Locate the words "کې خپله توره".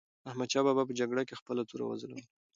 1.27-1.85